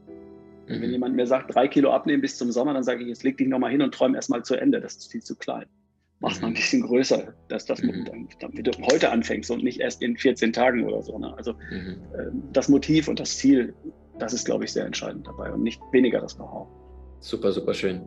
Mhm. 0.69 0.83
Wenn 0.83 0.91
jemand 0.91 1.15
mir 1.15 1.27
sagt, 1.27 1.55
drei 1.55 1.69
Kilo 1.69 1.93
abnehmen 1.93 2.21
bis 2.21 2.37
zum 2.37 2.51
Sommer, 2.51 2.75
dann 2.75 2.83
sage 2.83 3.03
ich, 3.03 3.09
jetzt 3.09 3.23
leg 3.23 3.37
dich 3.37 3.47
nochmal 3.47 3.71
hin 3.71 3.83
und 3.83 3.95
träume 3.95 4.17
erstmal 4.17 4.43
zu 4.43 4.57
Ende. 4.57 4.81
Das 4.81 4.97
ist 4.97 5.13
viel 5.13 5.23
zu 5.23 5.37
klein. 5.37 5.67
Mach 6.19 6.33
es 6.33 6.39
mhm. 6.39 6.43
mal 6.43 6.49
ein 6.49 6.55
bisschen 6.55 6.83
größer, 6.83 7.35
dass 7.49 7.67
das 7.67 7.83
mhm. 7.83 8.05
dann, 8.05 8.29
damit 8.41 8.67
du 8.67 8.73
heute 8.91 9.11
anfängst 9.11 9.51
und 9.53 9.63
nicht 9.63 9.81
erst 9.81 10.03
in 10.03 10.17
14 10.17 10.53
Tagen 10.53 10.85
oder 10.85 11.03
so. 11.03 11.19
Ne? 11.19 11.33
Also 11.37 11.55
mhm. 11.71 11.97
äh, 12.13 12.31
das 12.53 12.69
Motiv 12.69 13.07
und 13.09 13.21
das 13.21 13.37
Ziel, 13.37 13.75
das 14.23 14.33
ist, 14.33 14.45
glaube 14.45 14.65
ich, 14.65 14.73
sehr 14.73 14.87
entscheidend 14.87 15.27
dabei 15.27 15.53
und 15.53 15.63
nicht 15.63 15.81
weniger 15.93 16.21
das 16.21 16.37
Know-how. 16.37 16.69
Super, 17.21 17.53
super 17.53 17.75
schön. 17.75 18.01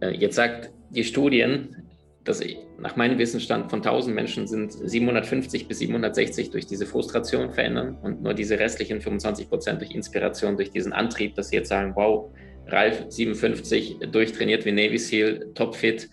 Äh, 0.00 0.10
jetzt 0.10 0.36
sagt 0.36 0.70
die 0.90 1.04
Studien, 1.04 1.76
dass 2.24 2.40
nach 2.78 2.96
meinem 2.96 3.18
Wissensstand 3.18 3.70
von 3.70 3.80
1000 3.80 4.14
Menschen 4.14 4.46
sind 4.46 4.72
750 4.72 5.68
bis 5.68 5.78
760 5.80 6.50
durch 6.50 6.66
diese 6.66 6.86
Frustration 6.86 7.50
verändern 7.50 7.98
und 8.02 8.22
nur 8.22 8.32
diese 8.32 8.58
restlichen 8.58 9.00
25 9.00 9.48
Prozent 9.48 9.80
durch 9.80 9.90
Inspiration, 9.90 10.56
durch 10.56 10.70
diesen 10.70 10.92
Antrieb, 10.94 11.34
dass 11.34 11.50
sie 11.50 11.56
jetzt 11.56 11.68
sagen, 11.68 11.92
wow, 11.94 12.30
Ralf 12.66 13.04
57 13.08 13.98
durchtrainiert 14.10 14.64
wie 14.64 14.72
Navy 14.72 14.96
SEAL, 14.96 15.52
topfit, 15.54 16.08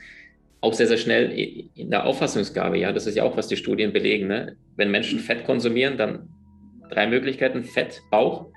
auch 0.59 0.73
sehr, 0.73 0.87
sehr 0.87 0.97
schnell 0.97 1.31
in 1.75 1.89
der 1.89 2.05
Auffassungsgabe. 2.05 2.77
Ja, 2.77 2.91
das 2.91 3.07
ist 3.07 3.15
ja 3.15 3.23
auch, 3.23 3.35
was 3.35 3.47
die 3.47 3.57
Studien 3.57 3.93
belegen. 3.93 4.27
Ne? 4.27 4.55
Wenn 4.75 4.91
Menschen 4.91 5.19
Fett 5.19 5.45
konsumieren, 5.45 5.97
dann 5.97 6.29
drei 6.89 7.07
Möglichkeiten: 7.07 7.63
Fett, 7.63 8.01
Bauch, 8.11 8.47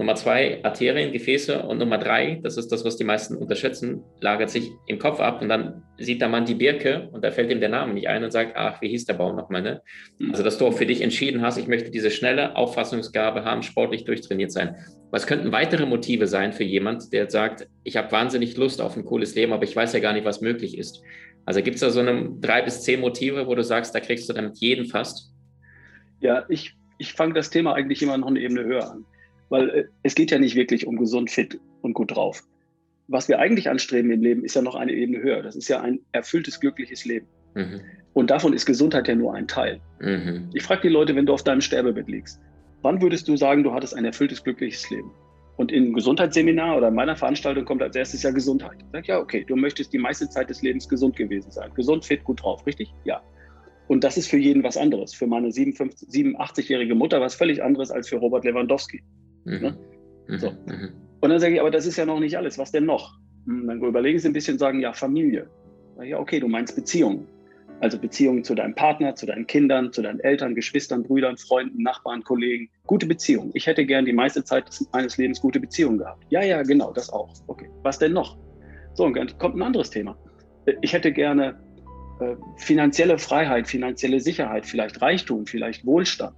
Nummer 0.00 0.14
zwei, 0.14 0.64
Arterien, 0.64 1.12
Gefäße. 1.12 1.62
Und 1.62 1.76
Nummer 1.76 1.98
drei, 1.98 2.40
das 2.42 2.56
ist 2.56 2.72
das, 2.72 2.86
was 2.86 2.96
die 2.96 3.04
meisten 3.04 3.36
unterschätzen, 3.36 4.02
lagert 4.22 4.48
sich 4.48 4.70
im 4.86 4.98
Kopf 4.98 5.20
ab 5.20 5.42
und 5.42 5.50
dann 5.50 5.82
sieht 5.98 6.22
der 6.22 6.30
Mann 6.30 6.46
die 6.46 6.54
Birke 6.54 7.10
und 7.12 7.22
da 7.22 7.30
fällt 7.30 7.50
ihm 7.50 7.60
der 7.60 7.68
Name 7.68 7.92
nicht 7.92 8.08
ein 8.08 8.24
und 8.24 8.30
sagt, 8.30 8.56
ach, 8.56 8.80
wie 8.80 8.88
hieß 8.88 9.04
der 9.04 9.12
Baum 9.12 9.36
nochmal? 9.36 9.60
Ne? 9.60 9.82
Mhm. 10.18 10.30
Also, 10.30 10.42
dass 10.42 10.56
du 10.56 10.66
auch 10.66 10.72
für 10.72 10.86
dich 10.86 11.02
entschieden 11.02 11.42
hast, 11.42 11.58
ich 11.58 11.66
möchte 11.66 11.90
diese 11.90 12.10
schnelle 12.10 12.56
Auffassungsgabe 12.56 13.44
haben, 13.44 13.62
sportlich 13.62 14.04
durchtrainiert 14.04 14.52
sein. 14.52 14.74
Was 15.10 15.26
könnten 15.26 15.52
weitere 15.52 15.84
Motive 15.84 16.26
sein 16.26 16.54
für 16.54 16.64
jemand, 16.64 17.12
der 17.12 17.28
sagt, 17.28 17.68
ich 17.84 17.98
habe 17.98 18.10
wahnsinnig 18.10 18.56
Lust 18.56 18.80
auf 18.80 18.96
ein 18.96 19.04
cooles 19.04 19.34
Leben, 19.34 19.52
aber 19.52 19.64
ich 19.64 19.76
weiß 19.76 19.92
ja 19.92 20.00
gar 20.00 20.14
nicht, 20.14 20.24
was 20.24 20.40
möglich 20.40 20.78
ist? 20.78 21.02
Also 21.44 21.60
gibt 21.60 21.74
es 21.74 21.82
da 21.82 21.90
so 21.90 22.00
eine 22.00 22.26
drei 22.40 22.62
bis 22.62 22.80
zehn 22.84 23.00
Motive, 23.00 23.46
wo 23.46 23.54
du 23.54 23.62
sagst, 23.62 23.94
da 23.94 24.00
kriegst 24.00 24.30
du 24.30 24.32
damit 24.32 24.56
jeden 24.60 24.86
fast? 24.86 25.30
Ja, 26.20 26.46
ich, 26.48 26.74
ich 26.96 27.12
fange 27.12 27.34
das 27.34 27.50
Thema 27.50 27.74
eigentlich 27.74 28.00
immer 28.00 28.16
noch 28.16 28.28
eine 28.28 28.40
Ebene 28.40 28.64
höher 28.64 28.90
an. 28.90 29.04
Weil 29.50 29.68
äh, 29.70 29.84
es 30.02 30.14
geht 30.14 30.30
ja 30.30 30.38
nicht 30.38 30.56
wirklich 30.56 30.86
um 30.86 30.96
gesund, 30.96 31.30
fit 31.30 31.60
und 31.82 31.92
gut 31.92 32.16
drauf. 32.16 32.42
Was 33.08 33.28
wir 33.28 33.38
eigentlich 33.38 33.68
anstreben 33.68 34.10
im 34.10 34.22
Leben, 34.22 34.44
ist 34.44 34.54
ja 34.54 34.62
noch 34.62 34.76
eine 34.76 34.92
Ebene 34.92 35.20
höher. 35.22 35.42
Das 35.42 35.56
ist 35.56 35.68
ja 35.68 35.80
ein 35.80 36.00
erfülltes, 36.12 36.60
glückliches 36.60 37.04
Leben. 37.04 37.26
Mhm. 37.54 37.80
Und 38.12 38.30
davon 38.30 38.52
ist 38.52 38.66
Gesundheit 38.66 39.08
ja 39.08 39.14
nur 39.14 39.34
ein 39.34 39.46
Teil. 39.48 39.80
Mhm. 40.00 40.50
Ich 40.54 40.62
frage 40.62 40.82
die 40.82 40.88
Leute, 40.88 41.14
wenn 41.14 41.26
du 41.26 41.34
auf 41.34 41.44
deinem 41.44 41.60
Sterbebett 41.60 42.08
liegst, 42.08 42.40
wann 42.82 43.02
würdest 43.02 43.28
du 43.28 43.36
sagen, 43.36 43.62
du 43.64 43.72
hattest 43.72 43.94
ein 43.94 44.04
erfülltes, 44.04 44.42
glückliches 44.42 44.88
Leben? 44.90 45.10
Und 45.56 45.72
im 45.72 45.92
Gesundheitsseminar 45.92 46.78
oder 46.78 46.88
in 46.88 46.94
meiner 46.94 47.16
Veranstaltung 47.16 47.66
kommt 47.66 47.82
als 47.82 47.94
erstes 47.94 48.22
ja 48.22 48.30
Gesundheit. 48.30 48.78
Ich 48.78 48.92
sage, 48.92 49.08
ja, 49.08 49.18
okay, 49.20 49.44
du 49.46 49.56
möchtest 49.56 49.92
die 49.92 49.98
meiste 49.98 50.28
Zeit 50.30 50.48
des 50.48 50.62
Lebens 50.62 50.88
gesund 50.88 51.16
gewesen 51.16 51.50
sein. 51.50 51.70
Gesund, 51.74 52.04
fit, 52.04 52.24
gut 52.24 52.42
drauf, 52.42 52.66
richtig? 52.66 52.94
Ja. 53.04 53.20
Und 53.86 54.02
das 54.02 54.16
ist 54.16 54.28
für 54.28 54.38
jeden 54.38 54.62
was 54.62 54.78
anderes. 54.78 55.12
Für 55.12 55.26
meine 55.26 55.48
87-jährige 55.48 56.94
Mutter 56.94 57.20
was 57.20 57.34
völlig 57.34 57.62
anderes 57.62 57.90
als 57.90 58.08
für 58.08 58.16
Robert 58.16 58.44
Lewandowski. 58.44 59.02
Mhm. 59.44 59.60
Ne? 59.60 59.78
Mhm. 60.28 60.38
So. 60.38 60.50
Mhm. 60.50 60.90
Und 61.20 61.30
dann 61.30 61.40
sage 61.40 61.54
ich, 61.54 61.60
aber 61.60 61.70
das 61.70 61.86
ist 61.86 61.96
ja 61.96 62.06
noch 62.06 62.20
nicht 62.20 62.36
alles. 62.36 62.58
Was 62.58 62.72
denn 62.72 62.86
noch? 62.86 63.18
Und 63.46 63.60
hm, 63.60 63.66
dann 63.68 63.82
überlegen 63.82 64.18
Sie 64.18 64.28
ein 64.28 64.32
bisschen, 64.32 64.58
sagen, 64.58 64.80
ja, 64.80 64.92
Familie. 64.92 65.48
Ja, 66.02 66.18
okay, 66.18 66.40
du 66.40 66.48
meinst 66.48 66.76
Beziehungen. 66.76 67.26
Also 67.80 67.98
Beziehungen 67.98 68.44
zu 68.44 68.54
deinem 68.54 68.74
Partner, 68.74 69.14
zu 69.14 69.26
deinen 69.26 69.46
Kindern, 69.46 69.92
zu 69.92 70.02
deinen 70.02 70.20
Eltern, 70.20 70.54
Geschwistern, 70.54 71.02
Brüdern, 71.02 71.36
Freunden, 71.38 71.82
Nachbarn, 71.82 72.22
Kollegen. 72.22 72.68
Gute 72.86 73.06
Beziehungen. 73.06 73.50
Ich 73.54 73.66
hätte 73.66 73.86
gern 73.86 74.04
die 74.04 74.12
meiste 74.12 74.44
Zeit 74.44 74.64
meines 74.92 75.16
Lebens 75.16 75.40
gute 75.40 75.60
Beziehungen 75.60 75.98
gehabt. 75.98 76.24
Ja, 76.28 76.42
ja, 76.42 76.62
genau, 76.62 76.92
das 76.92 77.10
auch. 77.10 77.32
Okay. 77.46 77.70
Was 77.82 77.98
denn 77.98 78.12
noch? 78.12 78.36
So, 78.94 79.04
und 79.04 79.16
dann 79.16 79.28
kommt 79.38 79.56
ein 79.56 79.62
anderes 79.62 79.90
Thema. 79.90 80.16
Ich 80.82 80.92
hätte 80.92 81.10
gerne 81.10 81.58
äh, 82.20 82.36
finanzielle 82.58 83.18
Freiheit, 83.18 83.66
finanzielle 83.66 84.20
Sicherheit, 84.20 84.66
vielleicht 84.66 85.00
Reichtum, 85.00 85.46
vielleicht 85.46 85.86
Wohlstand. 85.86 86.36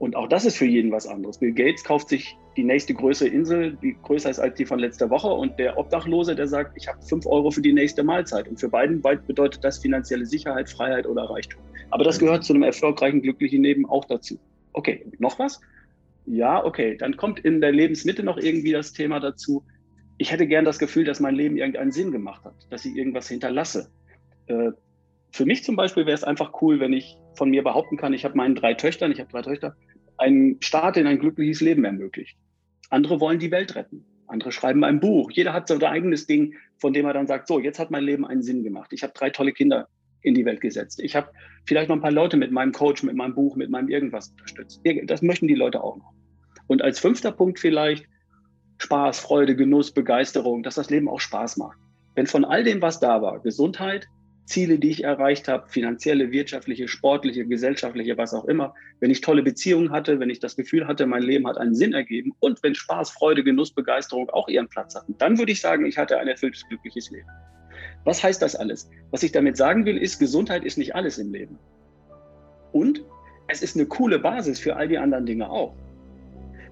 Und 0.00 0.16
auch 0.16 0.28
das 0.28 0.46
ist 0.46 0.56
für 0.56 0.64
jeden 0.64 0.90
was 0.92 1.06
anderes. 1.06 1.36
Bill 1.36 1.52
Gates 1.52 1.84
kauft 1.84 2.08
sich 2.08 2.34
die 2.56 2.64
nächste 2.64 2.94
größere 2.94 3.28
Insel, 3.28 3.76
die 3.82 3.94
größer 4.02 4.30
ist 4.30 4.38
als 4.38 4.54
die 4.54 4.64
von 4.64 4.78
letzter 4.78 5.10
Woche. 5.10 5.28
Und 5.28 5.58
der 5.58 5.76
Obdachlose, 5.76 6.34
der 6.34 6.48
sagt, 6.48 6.72
ich 6.78 6.88
habe 6.88 7.02
fünf 7.02 7.26
Euro 7.26 7.50
für 7.50 7.60
die 7.60 7.74
nächste 7.74 8.02
Mahlzeit. 8.02 8.48
Und 8.48 8.58
für 8.58 8.70
beiden 8.70 9.02
bedeutet 9.02 9.62
das 9.62 9.78
finanzielle 9.78 10.24
Sicherheit, 10.24 10.70
Freiheit 10.70 11.06
oder 11.06 11.24
Reichtum. 11.24 11.60
Aber 11.90 12.02
das 12.02 12.18
gehört 12.18 12.44
zu 12.44 12.54
einem 12.54 12.62
erfolgreichen, 12.62 13.20
glücklichen 13.20 13.62
Leben 13.62 13.84
auch 13.84 14.06
dazu. 14.06 14.38
Okay, 14.72 15.04
noch 15.18 15.38
was? 15.38 15.60
Ja, 16.24 16.64
okay. 16.64 16.96
Dann 16.96 17.18
kommt 17.18 17.40
in 17.40 17.60
der 17.60 17.72
Lebensmitte 17.72 18.22
noch 18.22 18.38
irgendwie 18.38 18.72
das 18.72 18.94
Thema 18.94 19.20
dazu. 19.20 19.64
Ich 20.16 20.32
hätte 20.32 20.46
gern 20.46 20.64
das 20.64 20.78
Gefühl, 20.78 21.04
dass 21.04 21.20
mein 21.20 21.34
Leben 21.34 21.58
irgendeinen 21.58 21.92
Sinn 21.92 22.10
gemacht 22.10 22.42
hat, 22.46 22.54
dass 22.70 22.86
ich 22.86 22.96
irgendwas 22.96 23.28
hinterlasse. 23.28 23.90
Äh, 24.46 24.70
für 25.30 25.44
mich 25.44 25.62
zum 25.62 25.76
Beispiel 25.76 26.06
wäre 26.06 26.14
es 26.14 26.24
einfach 26.24 26.62
cool, 26.62 26.80
wenn 26.80 26.94
ich 26.94 27.18
von 27.34 27.50
mir 27.50 27.62
behaupten 27.62 27.96
kann, 27.96 28.12
ich 28.12 28.24
habe 28.24 28.36
meinen 28.36 28.54
drei 28.54 28.74
Töchtern, 28.74 29.12
ich 29.12 29.20
habe 29.20 29.30
drei 29.30 29.42
Töchter, 29.42 29.76
einen 30.20 30.60
Start 30.62 30.96
in 30.96 31.06
ein 31.06 31.18
glückliches 31.18 31.60
Leben 31.60 31.84
ermöglicht. 31.84 32.36
Andere 32.90 33.20
wollen 33.20 33.38
die 33.38 33.50
Welt 33.50 33.74
retten. 33.74 34.04
Andere 34.26 34.52
schreiben 34.52 34.84
ein 34.84 35.00
Buch. 35.00 35.30
Jeder 35.32 35.52
hat 35.52 35.68
sein 35.68 35.82
eigenes 35.82 36.26
Ding, 36.26 36.54
von 36.78 36.92
dem 36.92 37.06
er 37.06 37.12
dann 37.12 37.26
sagt, 37.26 37.48
so, 37.48 37.58
jetzt 37.58 37.78
hat 37.78 37.90
mein 37.90 38.04
Leben 38.04 38.26
einen 38.26 38.42
Sinn 38.42 38.62
gemacht. 38.62 38.92
Ich 38.92 39.02
habe 39.02 39.12
drei 39.14 39.30
tolle 39.30 39.52
Kinder 39.52 39.88
in 40.22 40.34
die 40.34 40.44
Welt 40.44 40.60
gesetzt. 40.60 41.00
Ich 41.00 41.16
habe 41.16 41.30
vielleicht 41.64 41.88
noch 41.88 41.96
ein 41.96 42.02
paar 42.02 42.12
Leute 42.12 42.36
mit 42.36 42.52
meinem 42.52 42.72
Coach, 42.72 43.02
mit 43.02 43.16
meinem 43.16 43.34
Buch, 43.34 43.56
mit 43.56 43.70
meinem 43.70 43.88
irgendwas 43.88 44.28
unterstützt. 44.28 44.82
Das 45.04 45.22
möchten 45.22 45.48
die 45.48 45.54
Leute 45.54 45.82
auch 45.82 45.96
noch. 45.96 46.12
Und 46.66 46.82
als 46.82 47.00
fünfter 47.00 47.32
Punkt 47.32 47.58
vielleicht 47.58 48.06
Spaß, 48.78 49.18
Freude, 49.20 49.56
Genuss, 49.56 49.92
Begeisterung, 49.92 50.62
dass 50.62 50.76
das 50.76 50.90
Leben 50.90 51.08
auch 51.08 51.20
Spaß 51.20 51.56
macht. 51.56 51.78
Wenn 52.14 52.26
von 52.26 52.44
all 52.44 52.64
dem, 52.64 52.82
was 52.82 53.00
da 53.00 53.22
war, 53.22 53.40
Gesundheit, 53.40 54.06
Ziele, 54.50 54.78
die 54.78 54.90
ich 54.90 55.04
erreicht 55.04 55.48
habe, 55.48 55.68
finanzielle, 55.68 56.32
wirtschaftliche, 56.32 56.88
sportliche, 56.88 57.46
gesellschaftliche, 57.46 58.18
was 58.18 58.34
auch 58.34 58.44
immer, 58.44 58.74
wenn 58.98 59.10
ich 59.10 59.20
tolle 59.20 59.42
Beziehungen 59.42 59.92
hatte, 59.92 60.20
wenn 60.20 60.28
ich 60.28 60.40
das 60.40 60.56
Gefühl 60.56 60.86
hatte, 60.86 61.06
mein 61.06 61.22
Leben 61.22 61.46
hat 61.46 61.56
einen 61.56 61.74
Sinn 61.74 61.94
ergeben 61.94 62.32
und 62.40 62.62
wenn 62.62 62.74
Spaß, 62.74 63.10
Freude, 63.10 63.44
Genuss, 63.44 63.72
Begeisterung 63.72 64.28
auch 64.30 64.48
ihren 64.48 64.68
Platz 64.68 64.94
hatten, 64.94 65.16
dann 65.18 65.38
würde 65.38 65.52
ich 65.52 65.60
sagen, 65.60 65.86
ich 65.86 65.96
hatte 65.96 66.18
ein 66.18 66.28
erfülltes, 66.28 66.66
glückliches 66.68 67.10
Leben. 67.10 67.28
Was 68.04 68.22
heißt 68.22 68.42
das 68.42 68.56
alles? 68.56 68.90
Was 69.10 69.22
ich 69.22 69.32
damit 69.32 69.56
sagen 69.56 69.84
will, 69.84 69.96
ist, 69.96 70.18
Gesundheit 70.18 70.64
ist 70.64 70.78
nicht 70.78 70.94
alles 70.94 71.18
im 71.18 71.32
Leben. 71.32 71.58
Und 72.72 73.04
es 73.48 73.62
ist 73.62 73.76
eine 73.76 73.86
coole 73.86 74.18
Basis 74.18 74.58
für 74.58 74.76
all 74.76 74.88
die 74.88 74.98
anderen 74.98 75.26
Dinge 75.26 75.48
auch. 75.48 75.74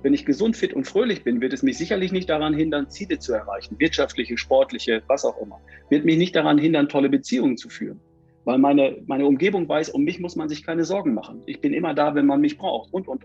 Wenn 0.03 0.15
ich 0.15 0.25
gesund, 0.25 0.57
fit 0.57 0.75
und 0.75 0.87
fröhlich 0.87 1.25
bin, 1.25 1.41
wird 1.41 1.53
es 1.53 1.63
mich 1.63 1.77
sicherlich 1.77 2.13
nicht 2.13 2.31
daran 2.31 2.55
hindern, 2.55 2.89
Ziele 2.89 3.19
zu 3.19 3.33
erreichen, 3.33 3.77
wirtschaftliche, 3.79 4.39
sportliche, 4.39 5.03
was 5.09 5.25
auch 5.25 5.41
immer. 5.43 5.61
Wird 5.91 6.05
mich 6.05 6.19
nicht 6.19 6.37
daran 6.37 6.59
hindern, 6.59 6.89
tolle 6.89 7.09
Beziehungen 7.09 7.57
zu 7.57 7.69
führen. 7.69 8.01
Weil 8.45 8.59
meine, 8.59 9.03
meine 9.07 9.27
Umgebung 9.27 9.69
weiß, 9.69 9.91
um 9.91 10.05
mich 10.05 10.21
muss 10.21 10.37
man 10.37 10.49
sich 10.49 10.65
keine 10.65 10.85
Sorgen 10.85 11.15
machen. 11.15 11.43
Ich 11.47 11.61
bin 11.61 11.73
immer 11.73 11.95
da, 11.95 12.15
wenn 12.15 12.27
man 12.27 12.41
mich 12.41 12.59
braucht 12.59 12.93
und, 12.95 13.09
und. 13.09 13.25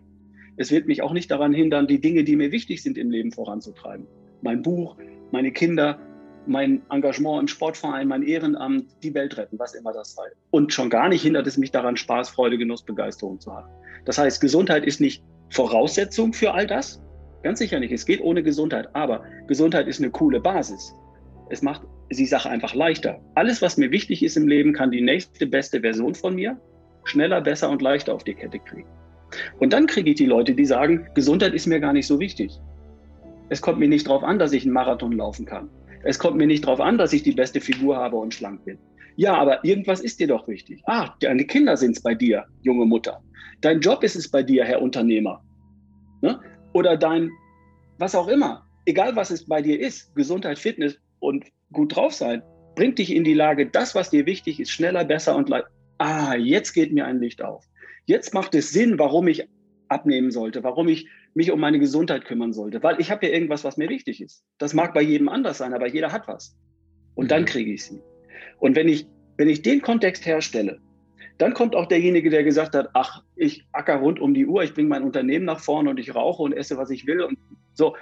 Es 0.58 0.72
wird 0.72 0.88
mich 0.88 1.02
auch 1.02 1.14
nicht 1.14 1.32
daran 1.32 1.54
hindern, 1.54 1.88
die 1.88 2.02
Dinge, 2.02 2.24
die 2.24 2.36
mir 2.36 2.52
wichtig 2.52 2.82
sind 2.84 2.98
im 2.98 3.10
Leben 3.10 3.32
voranzutreiben. 3.32 4.08
Mein 4.42 4.62
Buch, 4.62 4.98
meine 5.32 5.52
Kinder, 5.52 6.00
mein 6.46 6.82
Engagement 6.90 7.42
im 7.42 7.48
Sportverein, 7.48 8.08
mein 8.08 8.24
Ehrenamt, 8.24 8.88
die 9.02 9.14
Welt 9.14 9.38
retten, 9.38 9.58
was 9.60 9.74
immer 9.76 9.94
das 9.94 10.14
sei. 10.16 10.24
Und 10.52 10.74
schon 10.74 10.90
gar 10.90 11.10
nicht 11.10 11.22
hindert 11.22 11.48
es 11.48 11.58
mich 11.58 11.72
daran, 11.72 11.98
Spaß, 11.98 12.30
Freude, 12.30 12.58
Genuss, 12.58 12.84
Begeisterung 12.84 13.40
zu 13.40 13.54
haben. 13.54 13.70
Das 14.06 14.18
heißt, 14.18 14.42
Gesundheit 14.42 14.86
ist 14.86 15.00
nicht 15.00 15.24
Voraussetzung 15.54 16.34
für 16.34 16.54
all 16.54 16.68
das? 16.68 17.02
Ganz 17.44 17.60
sicher 17.60 17.80
nicht. 17.80 17.92
Es 17.92 18.06
geht 18.06 18.22
ohne 18.22 18.42
Gesundheit. 18.42 18.90
Aber 18.94 19.24
Gesundheit 19.48 19.88
ist 19.88 20.00
eine 20.00 20.10
coole 20.10 20.40
Basis. 20.40 20.94
Es 21.50 21.62
macht 21.62 21.84
die 22.12 22.26
Sache 22.26 22.50
einfach 22.50 22.74
leichter. 22.74 23.20
Alles, 23.36 23.62
was 23.62 23.78
mir 23.78 23.92
wichtig 23.92 24.24
ist 24.24 24.36
im 24.36 24.48
Leben, 24.48 24.74
kann 24.74 24.92
die 24.92 25.02
nächste 25.02 25.46
beste 25.46 25.82
Version 25.82 26.16
von 26.16 26.36
mir 26.36 26.60
schneller, 27.06 27.42
besser 27.42 27.70
und 27.70 27.82
leichter 27.82 28.14
auf 28.14 28.24
die 28.24 28.34
Kette 28.34 28.60
kriegen. 28.60 28.88
Und 29.60 29.74
dann 29.74 29.88
kriege 29.88 30.12
ich 30.12 30.16
die 30.16 30.26
Leute, 30.26 30.54
die 30.54 30.66
sagen, 30.66 31.08
Gesundheit 31.16 31.54
ist 31.54 31.68
mir 31.68 31.80
gar 31.80 31.94
nicht 31.94 32.08
so 32.08 32.20
wichtig. 32.20 32.60
Es 33.50 33.62
kommt 33.62 33.80
mir 33.80 33.90
nicht 33.90 34.08
darauf 34.08 34.24
an, 34.24 34.40
dass 34.40 34.54
ich 34.54 34.64
einen 34.64 34.74
Marathon 34.74 35.12
laufen 35.12 35.46
kann. 35.46 35.70
Es 36.04 36.18
kommt 36.18 36.38
mir 36.38 36.48
nicht 36.48 36.66
darauf 36.66 36.80
an, 36.80 36.98
dass 36.98 37.14
ich 37.14 37.24
die 37.24 37.32
beste 37.32 37.62
Figur 37.62 37.98
habe 37.98 38.16
und 38.16 38.34
schlank 38.34 38.64
bin. 38.66 38.78
Ja, 39.16 39.36
aber 39.36 39.64
irgendwas 39.64 40.00
ist 40.02 40.20
dir 40.20 40.28
doch 40.28 40.48
wichtig. 40.48 40.82
Ah, 40.86 41.14
deine 41.20 41.46
Kinder 41.46 41.78
sind 41.78 41.98
es 41.98 42.04
bei 42.04 42.16
dir, 42.16 42.46
junge 42.62 42.86
Mutter. 42.86 43.22
Dein 43.62 43.80
Job 43.80 44.04
ist 44.04 44.16
es 44.16 44.30
bei 44.30 44.44
dir, 44.44 44.66
Herr 44.66 44.82
Unternehmer. 44.82 45.44
Ne? 46.22 46.40
Oder 46.74 46.98
dein, 46.98 47.30
was 48.00 48.16
auch 48.16 48.28
immer. 48.28 48.66
Egal, 48.86 49.16
was 49.16 49.30
es 49.32 49.46
bei 49.46 49.62
dir 49.62 49.80
ist, 49.80 50.14
Gesundheit, 50.16 50.60
Fitness 50.60 50.98
und 51.20 51.46
gut 51.72 51.96
drauf 51.96 52.14
sein, 52.14 52.42
bringt 52.76 53.00
dich 53.00 53.14
in 53.14 53.24
die 53.24 53.34
Lage, 53.34 53.68
das, 53.68 53.96
was 53.96 54.10
dir 54.10 54.26
wichtig 54.26 54.60
ist, 54.60 54.72
schneller, 54.72 55.06
besser 55.06 55.36
und 55.36 55.50
leicht. 55.50 55.68
Ah, 56.00 56.36
jetzt 56.36 56.74
geht 56.74 56.92
mir 56.92 57.06
ein 57.06 57.20
Licht 57.20 57.42
auf. 57.42 57.66
Jetzt 58.06 58.34
macht 58.34 58.56
es 58.56 58.72
Sinn, 58.72 59.00
warum 59.00 59.28
ich 59.28 59.48
abnehmen 59.88 60.32
sollte, 60.32 60.64
warum 60.64 60.90
ich 60.90 61.08
mich 61.34 61.52
um 61.52 61.60
meine 61.60 61.80
Gesundheit 61.80 62.26
kümmern 62.26 62.54
sollte, 62.54 62.84
weil 62.84 63.00
ich 63.00 63.12
habe 63.12 63.26
ja 63.26 63.34
irgendwas, 63.34 63.64
was 63.64 63.78
mir 63.78 63.90
wichtig 63.90 64.22
ist. 64.22 64.44
Das 64.58 64.74
mag 64.74 64.94
bei 64.94 65.02
jedem 65.02 65.30
anders 65.30 65.60
sein, 65.60 65.74
aber 65.74 65.88
jeder 65.88 66.12
hat 66.12 66.28
was. 66.28 66.56
Und 67.16 67.32
dann 67.32 67.42
mhm. 67.42 67.48
kriege 67.48 67.74
ich 67.74 67.86
sie. 67.86 68.02
Und 68.60 68.76
wenn 68.76 68.88
ich, 68.88 69.08
wenn 69.38 69.50
ich 69.50 69.62
den 69.62 69.82
Kontext 69.82 70.26
herstelle, 70.26 70.80
dann 71.38 71.54
kommt 71.54 71.76
auch 71.76 71.88
derjenige, 71.88 72.30
der 72.30 72.44
gesagt 72.44 72.76
hat, 72.76 72.90
ach, 72.94 73.24
ich 73.36 73.66
acker 73.72 73.96
rund 73.96 74.20
um 74.20 74.34
die 74.34 74.46
Uhr, 74.46 74.64
ich 74.64 74.74
bringe 74.74 74.90
mein 74.90 75.04
Unternehmen 75.04 75.46
nach 75.46 75.60
vorne 75.60 75.90
und 75.90 76.00
ich 76.00 76.14
rauche 76.14 76.44
und 76.44 76.54
esse, 76.54 76.78
was 76.78 76.90
ich 76.90 77.08
will 77.08 77.22
und 77.22 77.38
so. 77.74 77.96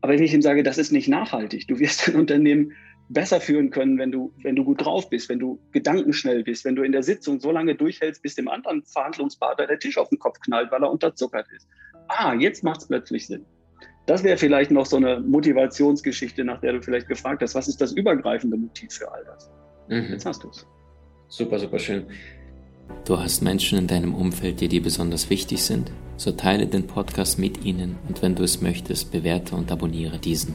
Aber 0.00 0.12
wenn 0.14 0.22
ich 0.22 0.32
ihm 0.32 0.42
sage, 0.42 0.62
das 0.62 0.78
ist 0.78 0.92
nicht 0.92 1.08
nachhaltig, 1.08 1.68
du 1.68 1.78
wirst 1.78 2.08
dein 2.08 2.16
Unternehmen 2.16 2.72
besser 3.10 3.40
führen 3.40 3.70
können, 3.70 3.98
wenn 3.98 4.12
du, 4.12 4.32
wenn 4.42 4.56
du 4.56 4.64
gut 4.64 4.84
drauf 4.84 5.10
bist, 5.10 5.28
wenn 5.28 5.40
du 5.40 5.60
gedankenschnell 5.72 6.44
bist, 6.44 6.64
wenn 6.64 6.76
du 6.76 6.82
in 6.82 6.92
der 6.92 7.02
Sitzung 7.02 7.40
so 7.40 7.50
lange 7.50 7.74
durchhältst, 7.74 8.22
bis 8.22 8.36
dem 8.36 8.48
anderen 8.48 8.84
Verhandlungspartner 8.84 9.66
der 9.66 9.78
Tisch 9.78 9.98
auf 9.98 10.08
den 10.08 10.18
Kopf 10.18 10.40
knallt, 10.40 10.70
weil 10.70 10.82
er 10.82 10.90
unterzuckert 10.90 11.46
ist. 11.54 11.68
Ah, 12.08 12.34
jetzt 12.34 12.62
macht 12.62 12.80
es 12.80 12.86
plötzlich 12.86 13.26
Sinn. 13.26 13.44
Das 14.06 14.24
wäre 14.24 14.38
vielleicht 14.38 14.70
noch 14.70 14.86
so 14.86 14.96
eine 14.96 15.20
Motivationsgeschichte, 15.20 16.44
nach 16.44 16.60
der 16.60 16.72
du 16.72 16.82
vielleicht 16.82 17.08
gefragt 17.08 17.42
hast. 17.42 17.54
Was 17.54 17.68
ist 17.68 17.80
das 17.80 17.92
übergreifende 17.92 18.56
Motiv 18.56 18.92
für 18.92 19.10
all 19.12 19.24
das? 19.24 19.50
Mhm. 19.90 20.12
Jetzt 20.12 20.24
hast 20.24 20.44
du 20.44 20.48
es. 20.48 20.66
Super, 21.28 21.58
super 21.58 21.78
schön. 21.78 22.06
Du 23.04 23.18
hast 23.18 23.42
Menschen 23.42 23.78
in 23.78 23.86
deinem 23.86 24.14
Umfeld, 24.14 24.60
die 24.60 24.68
dir 24.68 24.82
besonders 24.82 25.30
wichtig 25.30 25.62
sind? 25.62 25.92
So 26.16 26.32
teile 26.32 26.66
den 26.66 26.86
Podcast 26.86 27.38
mit 27.38 27.64
ihnen 27.64 27.96
und 28.08 28.20
wenn 28.22 28.34
du 28.34 28.42
es 28.42 28.60
möchtest, 28.60 29.12
bewerte 29.12 29.54
und 29.54 29.70
abonniere 29.70 30.18
diesen. 30.18 30.54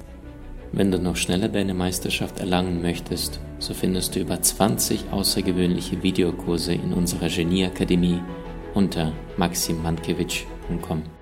Wenn 0.72 0.92
du 0.92 1.00
noch 1.00 1.16
schneller 1.16 1.48
deine 1.48 1.74
Meisterschaft 1.74 2.40
erlangen 2.40 2.82
möchtest, 2.82 3.40
so 3.60 3.74
findest 3.74 4.16
du 4.16 4.20
über 4.20 4.42
20 4.42 5.12
außergewöhnliche 5.12 6.04
Videokurse 6.04 6.74
in 6.74 6.94
unserer 6.94 7.30
Genieakademie 7.30 8.20
unter 8.74 9.14
maximmankiewicz.com. 9.38 11.15